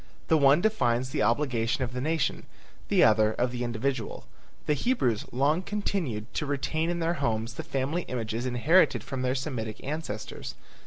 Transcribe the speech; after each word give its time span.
The 0.29 0.37
one 0.39 0.61
defines 0.61 1.11
the 1.11 1.21
obligation 1.21 1.83
of 1.83 1.93
the 1.93 2.01
nation, 2.01 2.47
the 2.87 3.03
other 3.03 3.33
of 3.33 3.51
the 3.51 3.63
individual. 3.63 4.25
The 4.65 4.73
Hebrews 4.73 5.25
long 5.31 5.61
continued 5.61 6.33
to 6.33 6.47
retain 6.47 6.89
in 6.89 6.97
their 7.01 7.13
homes 7.21 7.53
the 7.53 7.61
family 7.61 8.01
images 8.07 8.47
inherited 8.47 9.03
from 9.03 9.21
their 9.21 9.35
Semitic 9.35 9.79
ancestors. 9.83 10.55